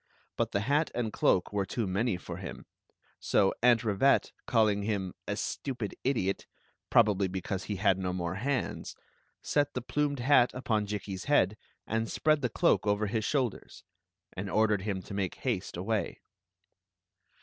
But 0.35 0.51
the 0.51 0.61
hat 0.61 0.89
and 0.95 1.13
cloak 1.13 1.53
were 1.53 1.63
too 1.63 1.85
many 1.85 2.17
for 2.17 2.37
him. 2.37 2.65
So 3.19 3.53
Aunt 3.61 3.83
Rivette, 3.83 4.31
calling 4.47 4.81
him 4.81 5.13
"a 5.27 5.35
stupid 5.35 5.93
idiot,"— 6.03 6.47
probably 6.89 7.27
because 7.27 7.65
he 7.65 7.75
had 7.75 7.99
no 7.99 8.11
more 8.11 8.33
hands,— 8.33 8.95
set 9.43 9.75
the 9.75 9.81
plumed 9.83 10.17
hat 10.17 10.49
upon 10.55 10.87
Jikki's 10.87 11.25
head 11.25 11.55
and 11.85 12.09
spread 12.09 12.41
the 12.41 12.49
ckw^ 12.49 12.79
over 12.87 13.05
his 13.05 13.25
shoulders* 13.25 13.83
and 14.33 14.49
ordered 14.49 14.81
him 14.81 15.03
to 15.03 15.13
make 15.13 15.35
haste 15.35 15.77
away. 15.77 16.17